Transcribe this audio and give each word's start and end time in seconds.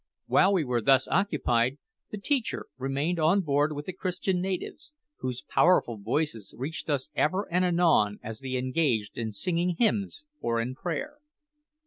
While 0.25 0.51
we 0.53 0.63
were 0.63 0.81
thus 0.81 1.07
occupied, 1.09 1.77
the 2.09 2.17
teacher 2.17 2.65
remained 2.79 3.19
on 3.19 3.41
board 3.41 3.71
with 3.75 3.85
the 3.85 3.93
Christian 3.93 4.41
natives, 4.41 4.93
whose 5.17 5.43
powerful 5.43 5.97
voices 5.99 6.55
reached 6.57 6.89
us 6.89 7.09
ever 7.13 7.47
and 7.53 7.63
anon 7.63 8.17
as 8.23 8.39
they 8.39 8.55
engaged 8.55 9.15
in 9.15 9.31
singing 9.31 9.75
hymns 9.77 10.25
or 10.39 10.59
in 10.59 10.73
prayer. 10.73 11.17